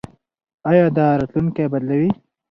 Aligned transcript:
ایا 0.69 0.85
دا 0.97 1.05
راتلونکی 1.19 1.65
بدلوي؟ 1.73 2.09